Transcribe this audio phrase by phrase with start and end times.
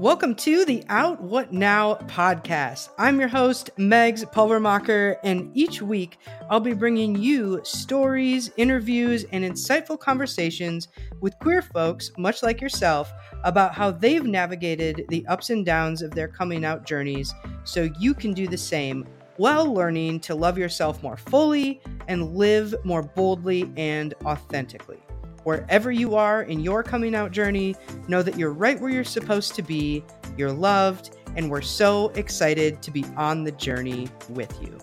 [0.00, 2.88] Welcome to the Out What Now podcast.
[2.98, 6.18] I'm your host, Megs Pulvermacher, and each week
[6.50, 10.88] I'll be bringing you stories, interviews, and insightful conversations
[11.20, 13.12] with queer folks, much like yourself,
[13.44, 17.32] about how they've navigated the ups and downs of their coming out journeys
[17.62, 19.06] so you can do the same
[19.36, 25.03] while learning to love yourself more fully and live more boldly and authentically.
[25.44, 27.76] Wherever you are in your coming out journey,
[28.08, 30.02] know that you're right where you're supposed to be,
[30.38, 34.78] you're loved, and we're so excited to be on the journey with you.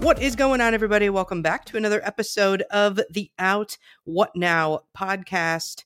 [0.00, 1.10] What is going on, everybody?
[1.10, 5.84] Welcome back to another episode of the Out What Now podcast.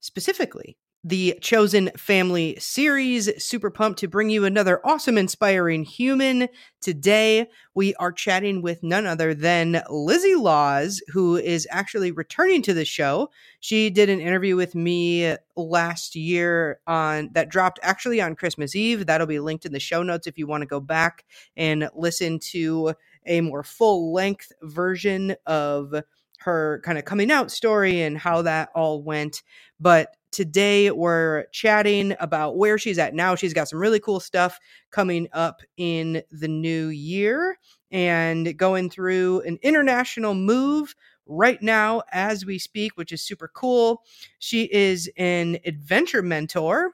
[0.00, 0.76] Specifically,
[1.06, 3.30] the Chosen Family series.
[3.40, 6.48] Super pumped to bring you another awesome, inspiring human.
[6.80, 7.46] Today,
[7.76, 12.84] we are chatting with none other than Lizzie Laws, who is actually returning to the
[12.84, 13.30] show.
[13.60, 19.06] She did an interview with me last year on that dropped actually on Christmas Eve.
[19.06, 21.24] That'll be linked in the show notes if you want to go back
[21.56, 25.94] and listen to a more full length version of
[26.40, 29.42] her kind of coming out story and how that all went.
[29.78, 33.34] But today we're chatting about where she's at now.
[33.34, 34.58] She's got some really cool stuff
[34.90, 37.58] coming up in the new year
[37.90, 44.02] and going through an international move right now as we speak, which is super cool.
[44.38, 46.92] She is an adventure mentor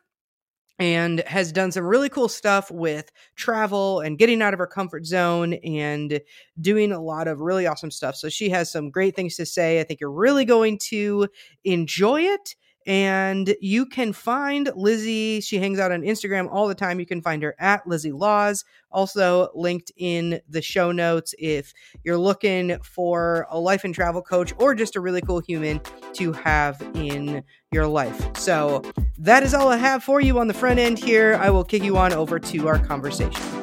[0.78, 5.04] and has done some really cool stuff with travel and getting out of her comfort
[5.04, 6.20] zone and
[6.60, 8.14] doing a lot of really awesome stuff.
[8.14, 9.80] So she has some great things to say.
[9.80, 11.26] I think you're really going to
[11.64, 12.54] enjoy it.
[12.86, 15.40] And you can find Lizzie.
[15.40, 16.98] She hangs out on Instagram all the time.
[17.00, 21.72] You can find her at Lizzie Laws, also linked in the show notes if
[22.04, 25.80] you're looking for a life and travel coach or just a really cool human
[26.14, 28.36] to have in your life.
[28.36, 28.82] So
[29.18, 31.38] that is all I have for you on the front end here.
[31.40, 33.61] I will kick you on over to our conversation.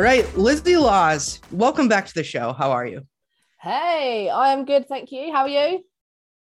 [0.00, 2.54] All right, Lizzie Laws, welcome back to the show.
[2.54, 3.02] How are you?
[3.60, 5.30] Hey, I am good, thank you.
[5.30, 5.84] How are you?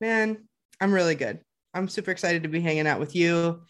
[0.01, 0.49] Man,
[0.81, 1.39] I'm really good.
[1.73, 3.61] I'm super excited to be hanging out with you.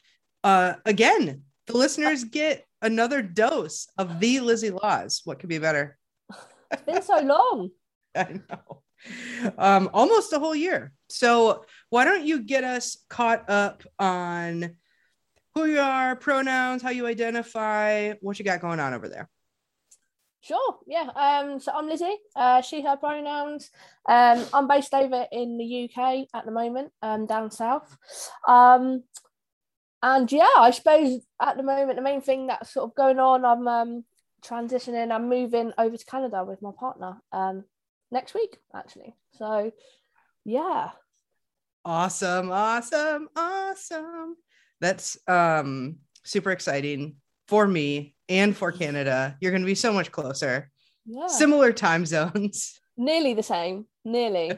[0.44, 5.22] Uh, again, the listeners get another dose of the Lizzie Laws.
[5.26, 5.96] What could be better?
[6.72, 7.70] It's been so long.
[8.16, 8.82] I know.
[9.60, 10.92] Um, almost a whole year.
[11.08, 14.76] So why don't you get us caught up on
[15.54, 19.30] who you are, pronouns, how you identify, what you got going on over there?
[20.48, 20.78] Sure.
[20.88, 21.10] Yeah.
[21.14, 21.60] Um.
[21.60, 22.16] So I'm Lizzie.
[22.34, 23.70] Uh, she, her pronouns.
[24.08, 24.46] Um.
[24.54, 26.92] I'm based over in the UK at the moment.
[27.02, 27.26] Um.
[27.26, 27.98] Down south.
[28.48, 29.04] Um.
[30.02, 33.44] And yeah, I suppose at the moment the main thing that's sort of going on,
[33.44, 34.06] I'm um
[34.42, 35.12] transitioning.
[35.12, 37.18] I'm moving over to Canada with my partner.
[37.34, 37.66] Um.
[38.10, 39.16] Next week, actually.
[39.34, 39.74] So,
[40.46, 40.92] yeah.
[41.84, 42.52] Awesome.
[42.52, 43.28] Awesome.
[43.36, 44.38] Awesome.
[44.80, 47.18] That's um super exciting
[47.50, 49.38] for me and for Canada.
[49.40, 50.70] You're going to be so much closer.
[51.06, 51.28] Yeah.
[51.28, 52.80] Similar time zones.
[52.98, 53.86] Nearly the same.
[54.04, 54.54] Nearly.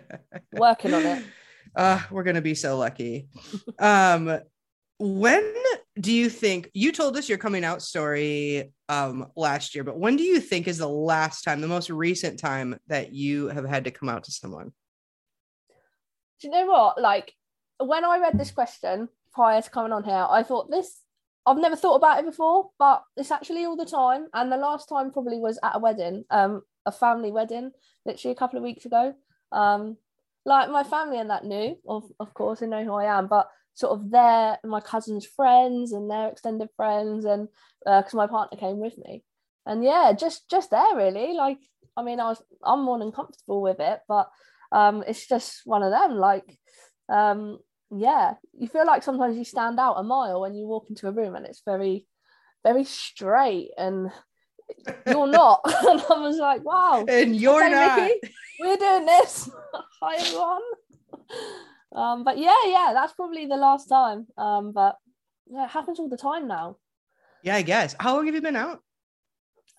[0.54, 1.24] Working on it.
[1.76, 3.28] Uh, we're going to be so lucky.
[3.78, 4.40] um,
[4.98, 5.54] when
[6.00, 10.18] do you think you told us your coming out story um last year, but when
[10.18, 13.86] do you think is the last time, the most recent time that you have had
[13.86, 14.72] to come out to someone?
[16.42, 17.02] Do you know what?
[17.02, 17.34] Like
[17.80, 21.00] when I read this question prior to coming on here, I thought this
[21.46, 24.28] I've never thought about it before, but it's actually all the time.
[24.34, 27.72] And the last time probably was at a wedding, um, a family wedding,
[28.06, 29.14] literally a couple of weeks ago.
[29.52, 29.98] Um,
[30.46, 33.50] like my family and that knew, of of course, they know who I am, but
[33.74, 37.48] sort of their my cousin's friends and their extended friends, and
[37.86, 39.24] because uh, my partner came with me,
[39.66, 41.34] and yeah, just just there really.
[41.34, 41.60] Like,
[41.96, 44.30] I mean, I was I'm more than comfortable with it, but
[44.72, 46.18] um, it's just one of them.
[46.18, 46.58] Like,
[47.10, 47.60] um,
[47.92, 51.12] yeah, you feel like sometimes you stand out a mile when you walk into a
[51.12, 52.06] room and it's very,
[52.64, 54.12] very straight and
[55.08, 55.62] you're not.
[55.66, 57.06] and I was like, wow.
[57.08, 58.02] And you're okay, not.
[58.02, 59.50] Mickey, we're doing this.
[60.02, 60.62] Hi everyone.
[61.96, 64.28] Um, but yeah, yeah, that's probably the last time.
[64.38, 64.98] Um, but
[65.48, 66.78] yeah, it happens all the time now.
[67.44, 67.96] Yeah, I guess.
[68.00, 68.84] How long have you been out?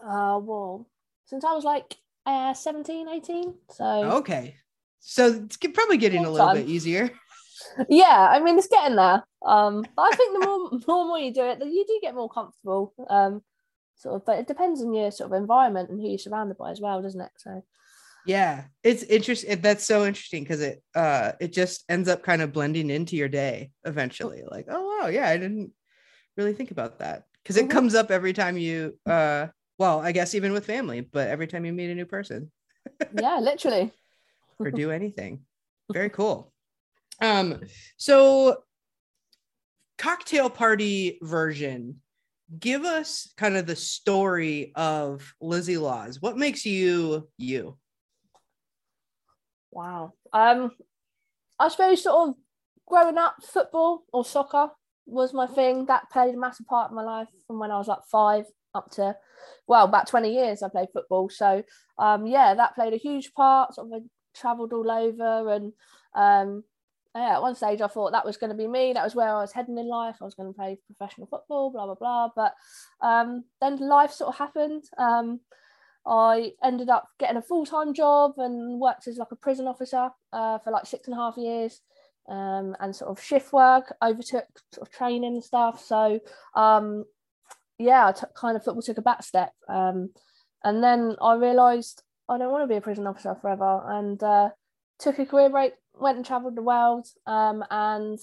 [0.02, 0.88] Uh well,
[1.26, 1.94] since I was like
[2.26, 3.54] uh 17, 18.
[3.70, 4.56] So okay.
[4.98, 6.56] So it's probably getting a little time.
[6.56, 7.10] bit easier
[7.88, 9.24] yeah, I mean it's getting there.
[9.44, 12.92] Um, I think the more, more more you do it, you do get more comfortable.
[13.08, 13.42] Um,
[13.96, 16.70] sort of, but it depends on your sort of environment and who you're surrounded by
[16.70, 17.32] as well, doesn't it?
[17.36, 17.62] So
[18.26, 22.52] yeah it's interesting that's so interesting because it uh it just ends up kind of
[22.52, 25.72] blending into your day eventually like oh wow yeah i didn't
[26.36, 27.70] really think about that because it Mhm.
[27.70, 29.46] comes up every time you uh
[29.78, 32.50] well i guess even with family but every time you meet a new person
[33.14, 33.90] yeah, literally.
[34.58, 35.40] or do anything
[35.92, 36.52] very cool
[37.20, 37.60] um
[37.96, 38.56] so
[39.98, 41.96] cocktail party version
[42.58, 47.76] give us kind of the story of lizzie laws what makes you you
[49.70, 50.14] Wow.
[50.32, 50.72] Um,
[51.58, 52.34] I suppose sort of
[52.86, 54.70] growing up, football or soccer
[55.06, 55.86] was my thing.
[55.86, 58.90] That played a massive part of my life from when I was like five up
[58.92, 59.16] to,
[59.66, 61.28] well, about 20 years I played football.
[61.28, 61.62] So,
[61.98, 63.74] um, yeah, that played a huge part.
[63.74, 64.02] Sort of
[64.34, 65.72] travelled all over and,
[66.14, 66.64] um,
[67.14, 68.92] yeah, at one stage I thought that was going to be me.
[68.92, 70.16] That was where I was heading in life.
[70.20, 72.28] I was going to play professional football, blah blah blah.
[72.34, 72.54] But
[73.00, 74.84] um, then life sort of happened.
[74.96, 75.40] Um,
[76.06, 80.10] I ended up getting a full time job and worked as like a prison officer
[80.32, 81.80] uh, for like six and a half years.
[82.28, 85.84] Um, and sort of shift work overtook sort of training and stuff.
[85.84, 86.20] So
[86.54, 87.04] um,
[87.76, 89.52] yeah, kind of football took a back step.
[89.68, 90.10] Um,
[90.62, 94.50] and then I realised I don't want to be a prison officer forever, and uh,
[95.00, 98.18] took a career break, went and travelled the world, um, and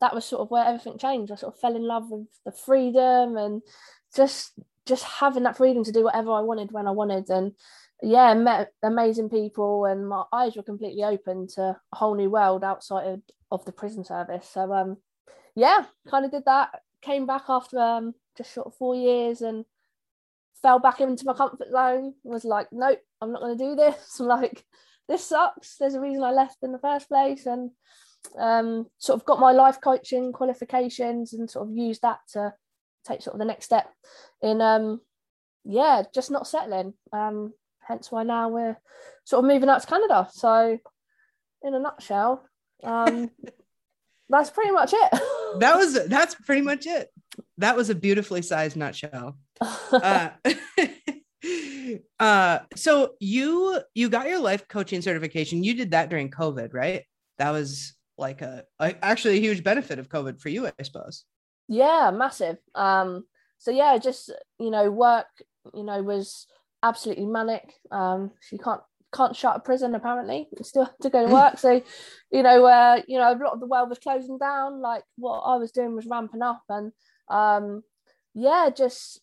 [0.00, 1.32] that was sort of where everything changed.
[1.32, 3.62] I sort of fell in love with the freedom and
[4.14, 4.52] just
[4.84, 7.52] just having that freedom to do whatever I wanted when I wanted, and
[8.02, 11.62] yeah, met amazing people, and my eyes were completely open to
[11.92, 14.48] a whole new world outside of, of the prison service.
[14.52, 14.98] So um,
[15.54, 16.70] yeah, kind of did that.
[17.00, 19.64] Came back after um just short of four years and
[20.62, 22.14] fell back into my comfort zone.
[22.24, 24.16] Was like, nope, I'm not going to do this.
[24.20, 24.64] Like,
[25.08, 25.76] this sucks.
[25.76, 27.70] There's a reason I left in the first place, and
[28.38, 32.54] um, sort of got my life coaching qualifications and sort of used that to
[33.06, 33.88] take sort of the next step
[34.42, 35.00] in um,
[35.64, 36.94] yeah, just not settling.
[37.12, 38.76] Um, hence why now we're
[39.24, 40.28] sort of moving out to Canada.
[40.32, 40.78] So,
[41.62, 42.44] in a nutshell,
[42.84, 43.30] um,
[44.28, 45.10] that's pretty much it.
[45.58, 47.10] that was that's pretty much it
[47.58, 49.36] that was a beautifully sized nutshell
[49.92, 50.30] uh,
[52.20, 55.64] uh so you you got your life coaching certification.
[55.64, 57.04] You did that during covid right?
[57.38, 61.24] That was like a, a actually a huge benefit of covid for you i suppose.
[61.68, 62.58] Yeah massive.
[62.74, 63.24] Um
[63.58, 65.26] so yeah just you know work
[65.74, 66.46] you know was
[66.82, 67.72] absolutely manic.
[67.90, 68.80] Um she can't
[69.14, 70.48] can't shut a prison apparently.
[70.56, 71.58] You still have to go to work.
[71.58, 71.82] So
[72.30, 74.80] you know uh you know a lot of the world was closing down.
[74.80, 76.62] Like what i was doing was ramping up.
[76.68, 76.92] And
[77.28, 77.82] um
[78.34, 79.20] yeah just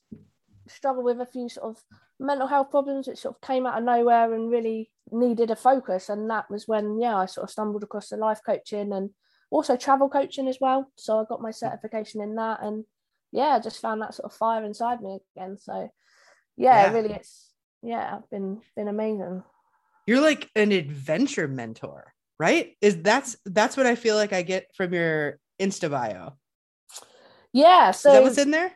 [0.67, 1.83] struggle with a few sort of
[2.19, 6.09] mental health problems which sort of came out of nowhere and really needed a focus.
[6.09, 9.11] And that was when yeah i sort of stumbled across the life coaching and
[9.51, 10.91] also travel coaching as well.
[10.97, 12.85] So i got my certification in that and
[13.31, 15.57] yeah I just found that sort of fire inside me again.
[15.57, 15.89] So
[16.57, 16.91] yeah, Yeah.
[16.91, 17.51] really it's
[17.81, 19.43] yeah I've been been amazing.
[20.05, 22.77] You're like an adventure mentor right?
[22.81, 26.37] Is that's that's what i feel like i get from your insta bio.
[27.51, 28.71] Yeah is that so what's in there?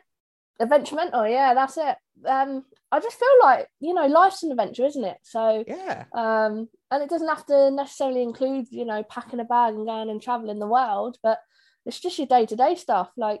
[0.60, 4.84] adventure mentor yeah that's it um i just feel like you know life's an adventure
[4.86, 5.18] isn't it?
[5.22, 6.04] So yeah.
[6.14, 10.10] um and it doesn't have to necessarily include you know packing a bag and going
[10.10, 11.40] and traveling the world but
[11.86, 13.10] it's just your day-to-day stuff.
[13.16, 13.40] Like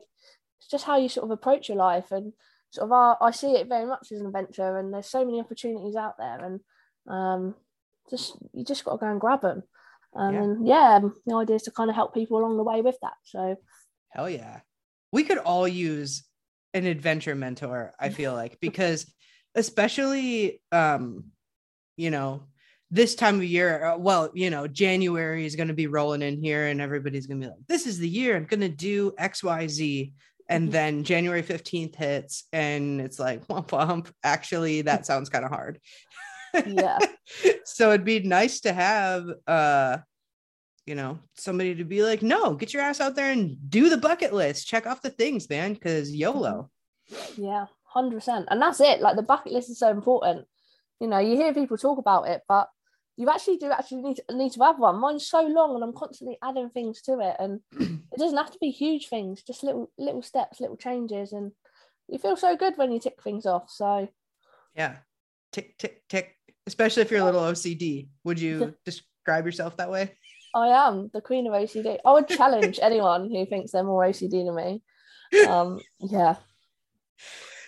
[0.58, 2.32] it's just how you sort of approach your life and
[2.70, 5.40] sort of our, i see it very much as an adventure and there's so many
[5.40, 6.60] opportunities out there and
[7.08, 7.54] um
[8.10, 9.62] just you just got to go and grab them
[10.16, 10.42] um, Yeah.
[10.42, 13.14] and yeah the idea is to kind of help people along the way with that
[13.22, 13.56] so.
[14.10, 14.60] Hell yeah.
[15.10, 16.22] We could all use
[16.74, 19.10] an adventure mentor, I feel like, because
[19.54, 21.26] especially um,
[21.96, 22.44] you know,
[22.90, 26.42] this time of year, uh, well, you know, January is going to be rolling in
[26.42, 29.12] here and everybody's going to be like, this is the year I'm going to do
[29.18, 30.12] XYZ.
[30.50, 30.72] And Mhm.
[30.72, 34.12] then January 15th hits and it's like, womp womp.
[34.22, 35.80] Actually, that sounds kind of hard.
[36.66, 36.98] yeah
[37.64, 39.98] so it'd be nice to have uh
[40.86, 43.96] you know somebody to be like no get your ass out there and do the
[43.96, 44.66] bucket list.
[44.66, 46.70] Check off the things man because yolo.
[47.10, 47.44] Mm-hmm.
[47.44, 49.00] Yeah, hundred percent, and that's it.
[49.00, 50.46] Like the bucket list is so important.
[51.00, 52.68] You know, you hear people talk about it, but
[53.16, 55.00] you actually do actually need to, need to have one.
[55.00, 58.58] Mine's so long, and I'm constantly adding things to it, and it doesn't have to
[58.58, 61.52] be huge things, just little little steps, little changes, and
[62.08, 63.70] you feel so good when you tick things off.
[63.70, 64.08] So.
[64.74, 64.96] Yeah.
[65.52, 66.36] Tick tick tick.
[66.66, 70.16] Especially if you're a little ocd would you describe yourself that way
[70.54, 71.98] I am the queen of OCD.
[72.04, 74.82] I would challenge anyone who thinks they're more OCD than me.
[75.46, 76.36] Um, yeah.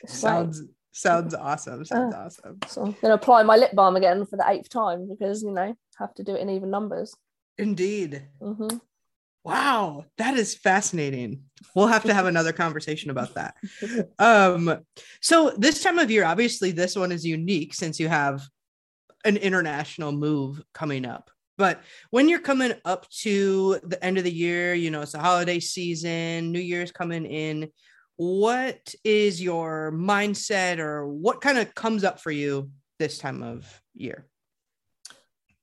[0.02, 0.30] It's great.
[0.30, 0.62] sounds
[0.92, 2.18] sounds awesome sounds Uh.
[2.18, 5.50] awesome So I'm gonna apply my lip balm again for the eighth time because you
[5.50, 7.14] know have to do it in even numbers.
[7.58, 8.68] indeed hmm
[9.44, 11.44] Wow, that is fascinating.
[11.72, 13.54] We'll have to have another conversation about that.
[14.18, 14.80] Um,
[15.20, 18.42] so this time of year, obviously, this one is unique since you have
[19.24, 21.30] an international move coming up.
[21.58, 25.18] But when you're coming up to the end of the year, you know, it's a
[25.18, 27.70] holiday season, New Year's coming in.
[28.16, 33.82] What is your mindset or what kind of comes up for you this time of
[33.94, 34.26] year?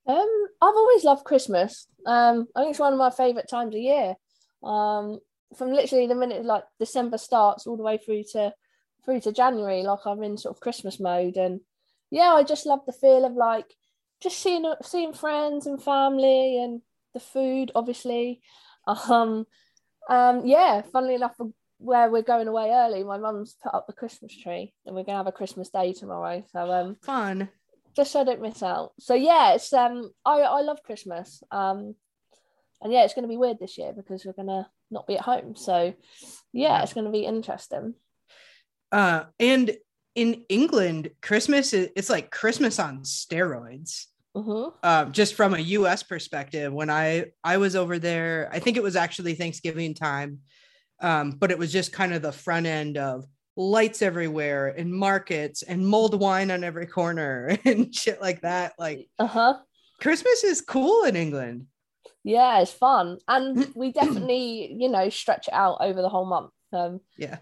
[0.06, 1.86] Um, I've always loved Christmas.
[2.06, 4.14] Um, I think it's one of my favourite times of year.
[4.62, 5.18] Um,
[5.56, 8.52] from literally the minute like December starts all the way through to
[9.04, 11.60] through to January, like I'm in sort of Christmas mode, and
[12.10, 13.66] yeah, I just love the feel of like
[14.20, 16.80] just seeing seeing friends and family and
[17.12, 18.40] the food, obviously.
[18.86, 19.46] Um,
[20.10, 21.34] um, yeah, funnily enough,
[21.78, 25.16] where we're going away early, my mum's put up the Christmas tree, and we're gonna
[25.16, 26.44] have a Christmas day tomorrow.
[26.52, 27.48] So um, fun
[27.94, 28.92] just so I don't miss out.
[28.98, 31.42] So yeah, it's um I I love Christmas.
[31.50, 31.94] Um
[32.82, 35.56] and yeah, it's gonna be weird this year because we're gonna not be at home.
[35.56, 35.94] So
[36.52, 37.94] yeah, it's gonna be interesting.
[38.90, 39.76] Uh and
[40.14, 44.06] in England, Christmas is it's like Christmas on steroids.
[44.36, 44.76] Mm-hmm.
[44.82, 46.02] Uh, just from a U.S.
[46.02, 50.40] perspective, when I I was over there, I think it was actually Thanksgiving time,
[51.00, 53.24] um, but it was just kind of the front end of
[53.56, 58.72] lights everywhere and markets and mulled wine on every corner and shit like that.
[58.78, 59.58] Like, uh huh.
[60.00, 61.66] Christmas is cool in England.
[62.24, 66.50] Yeah, it's fun, and we definitely, you know, stretch it out over the whole month.
[66.72, 67.38] Um, yeah,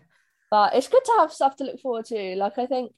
[0.53, 2.37] but it's good to have stuff to look forward to.
[2.37, 2.93] Like, I think,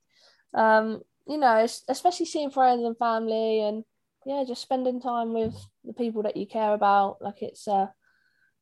[0.55, 3.85] um, you know, especially seeing friends and family, and
[4.27, 7.19] yeah, just spending time with the people that you care about.
[7.21, 7.87] Like, it's, uh,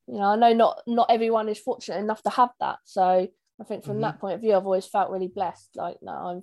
[0.07, 3.27] you know, I know not not everyone is fortunate enough to have that, so
[3.61, 4.03] I think from mm-hmm.
[4.03, 5.71] that point of view, I've always felt really blessed.
[5.75, 6.43] Like, no, I'm,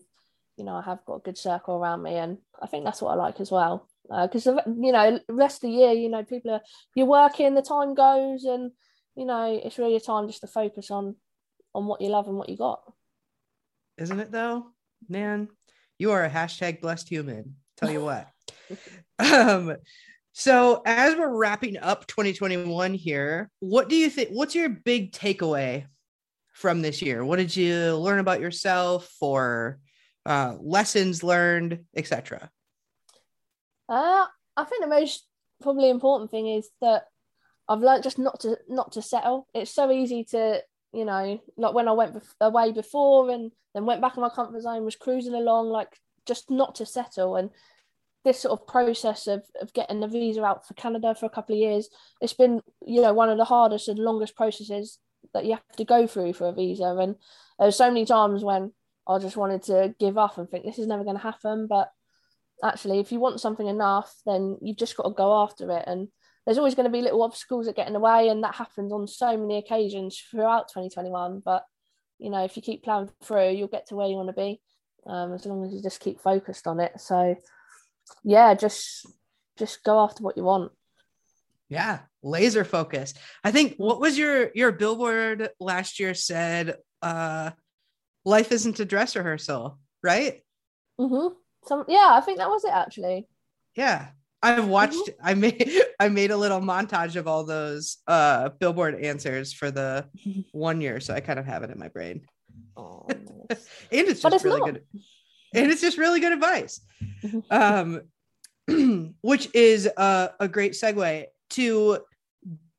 [0.57, 3.11] you know, I have got a good circle around me, and I think that's what
[3.11, 3.87] I like as well.
[4.09, 6.61] Because uh, you know, rest of the year, you know, people are
[6.95, 8.71] you're working, the time goes, and
[9.15, 11.15] you know, it's really a time just to focus on
[11.73, 12.81] on what you love and what you got.
[13.97, 14.67] Isn't it though,
[15.07, 15.49] man?
[15.97, 17.55] You are a hashtag blessed human.
[17.77, 18.27] Tell you what.
[19.19, 19.75] um,
[20.33, 24.29] so as we're wrapping up 2021 here, what do you think?
[24.29, 25.85] What's your big takeaway
[26.53, 27.25] from this year?
[27.25, 29.79] What did you learn about yourself or
[30.25, 32.49] uh, lessons learned, etc.?
[33.89, 35.25] Uh, I think the most
[35.61, 37.03] probably important thing is that
[37.67, 39.47] I've learned just not to not to settle.
[39.53, 40.61] It's so easy to
[40.93, 44.61] you know like when I went away before and then went back in my comfort
[44.61, 45.89] zone, was cruising along, like
[46.25, 47.49] just not to settle and
[48.25, 51.55] this sort of process of, of getting the visa out for Canada for a couple
[51.55, 51.89] of years,
[52.21, 54.99] it's been, you know, one of the hardest and longest processes
[55.33, 56.95] that you have to go through for a visa.
[56.99, 57.15] And
[57.57, 58.73] there's so many times when
[59.07, 61.67] I just wanted to give up and think this is never going to happen.
[61.67, 61.91] But
[62.63, 65.85] actually, if you want something enough, then you've just got to go after it.
[65.87, 66.09] And
[66.45, 68.91] there's always going to be little obstacles that get in the way, and that happens
[68.91, 71.41] on so many occasions throughout 2021.
[71.43, 71.65] But
[72.17, 74.59] you know, if you keep plowing through, you'll get to where you want to be,
[75.05, 76.99] um, as long as you just keep focused on it.
[76.99, 77.35] So,
[78.23, 79.07] yeah, just
[79.57, 80.71] just go after what you want.
[81.69, 83.17] Yeah, laser focused.
[83.43, 87.51] I think what was your your billboard last year said uh
[88.25, 90.41] life isn't a dress rehearsal, right?
[90.99, 91.35] Mm-hmm.
[91.65, 93.27] Some yeah, I think that was it actually.
[93.75, 94.09] Yeah.
[94.41, 95.27] I've watched mm-hmm.
[95.27, 100.07] I made I made a little montage of all those uh billboard answers for the
[100.51, 102.21] one year so I kind of have it in my brain.
[102.77, 103.67] Oh, nice.
[103.91, 104.73] and it's just it's really not.
[104.73, 104.83] good.
[105.53, 106.81] And it's just really good advice.
[107.51, 108.01] um
[109.21, 111.99] which is a, a great segue to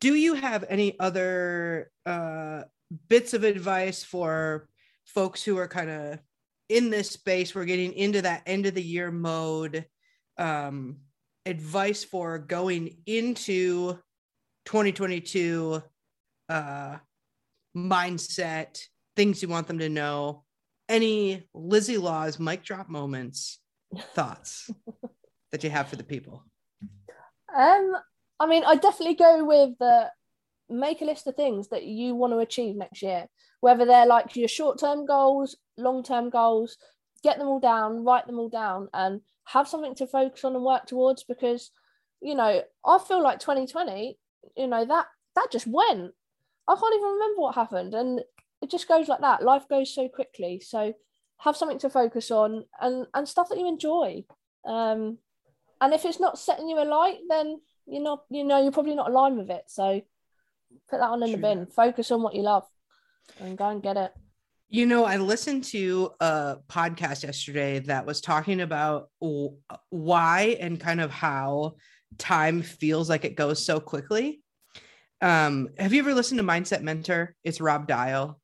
[0.00, 2.62] do you have any other uh,
[3.08, 4.68] bits of advice for
[5.04, 6.18] folks who are kind of
[6.68, 9.84] in this space we're getting into that end of the year mode
[10.38, 10.96] um,
[11.46, 13.98] advice for going into
[14.66, 15.82] 2022
[16.48, 16.96] uh,
[17.76, 18.80] mindset
[19.16, 20.44] things you want them to know
[20.88, 23.60] any lizzie laws mic drop moments
[24.14, 24.70] thoughts
[25.52, 26.44] that you have for the people?
[27.54, 27.96] Um
[28.38, 30.10] I mean, I definitely go with the
[30.70, 33.26] make a list of things that you want to achieve next year,
[33.60, 36.76] whether they're like your short term goals, long term goals,
[37.22, 39.20] get them all down, write them all down, and
[39.52, 41.70] have something to focus on and work towards because,
[42.20, 44.18] you know, I feel like 2020,
[44.56, 46.12] you know, that that just went.
[46.68, 47.94] I can't even remember what happened.
[47.94, 48.20] And
[48.62, 49.42] it just goes like that.
[49.42, 50.60] Life goes so quickly.
[50.64, 50.94] So
[51.38, 54.24] have something to focus on and, and stuff that you enjoy.
[54.64, 55.18] Um,
[55.80, 59.10] and if it's not setting you alight, then you're not you know you're probably not
[59.10, 60.00] aligned with it so
[60.88, 61.36] put that on in True.
[61.36, 62.66] the bin focus on what you love
[63.40, 64.12] and go and get it
[64.70, 69.08] you know i listened to a podcast yesterday that was talking about
[69.90, 71.74] why and kind of how
[72.18, 74.40] time feels like it goes so quickly
[75.22, 77.34] Um, have you ever listened to Mindset Mentor?
[77.44, 78.40] It's Rob Dial.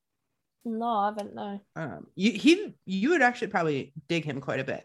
[0.64, 1.34] No, I haven't.
[1.34, 1.60] No.
[1.74, 4.84] Um, you he you would actually probably dig him quite a bit.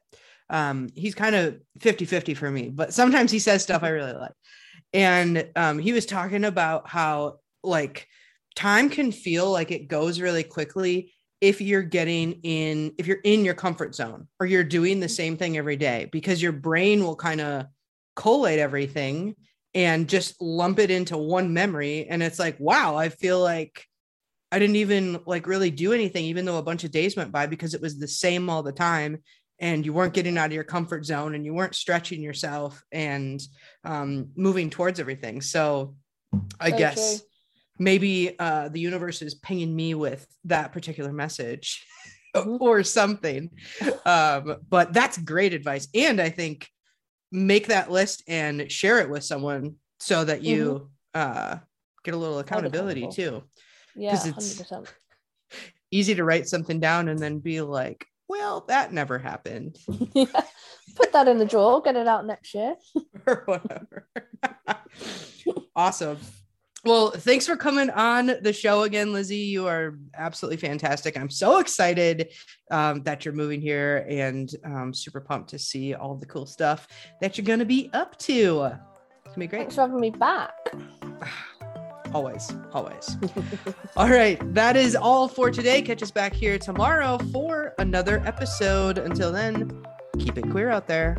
[0.49, 4.31] Um, he's kind of 50-50 for me, but sometimes he says stuff I really like.
[4.93, 8.07] And um, he was talking about how like
[8.55, 13.43] time can feel like it goes really quickly if you're getting in if you're in
[13.43, 17.15] your comfort zone or you're doing the same thing every day because your brain will
[17.15, 17.65] kind of
[18.15, 19.35] collate everything
[19.73, 22.05] and just lump it into one memory.
[22.07, 23.85] And it's like wow i feel like
[24.51, 27.47] i didn't even like really do anything even though a bunch of days went by
[27.47, 29.17] because it was the same all the time.
[29.57, 33.39] And you weren't getting out of your comfort zone and you weren't stretching yourself and
[33.83, 35.39] um, moving towards everything.
[35.41, 35.95] So
[36.59, 37.21] i so guess.
[37.81, 41.85] Maybe uh, the universe is pinging me with that particular message
[42.35, 42.57] mm-hmm.
[42.59, 43.49] or something
[44.05, 46.67] um, but that's great advice and i think
[47.31, 51.51] make that list and share it with someone so that you mm-hmm.
[51.53, 51.57] uh,
[52.03, 53.43] get a little accountability too.
[53.95, 54.87] Yeah, it's 100%.
[55.91, 59.77] easy to write something down and then be like, well, that never happened.
[60.95, 62.75] Put that in the drawer, get it out next year.
[63.27, 64.07] or whatever.
[65.75, 66.17] awesome.
[66.83, 69.37] Well, thanks for coming on the show again, Lizzie.
[69.37, 71.15] You are absolutely fantastic.
[71.15, 72.29] I'm so excited
[72.71, 76.87] um, that you're moving here and um, super pumped to see all the cool stuff
[77.21, 78.71] that you're going to be up to.
[79.25, 79.59] It's going to be great.
[79.59, 80.55] Thanks for having me back.
[82.13, 83.15] always, always.
[83.95, 84.39] all right.
[84.55, 85.83] That is all for today.
[85.83, 88.97] Catch us back here tomorrow for another episode.
[88.97, 89.85] Until then,
[90.17, 91.15] keep it queer out there.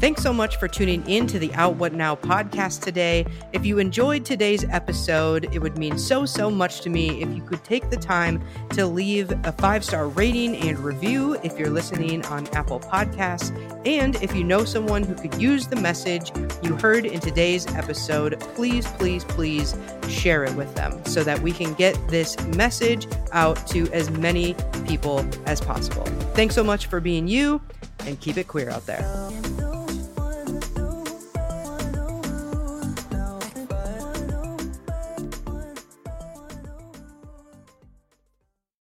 [0.00, 3.26] Thanks so much for tuning in to the Out What Now podcast today.
[3.52, 7.42] If you enjoyed today's episode, it would mean so, so much to me if you
[7.42, 12.24] could take the time to leave a five star rating and review if you're listening
[12.26, 13.54] on Apple Podcasts.
[13.86, 18.40] And if you know someone who could use the message you heard in today's episode,
[18.54, 19.76] please, please, please
[20.08, 24.56] share it with them so that we can get this message out to as many
[24.88, 26.06] people as possible.
[26.32, 27.60] Thanks so much for being you
[28.06, 29.69] and keep it queer out there.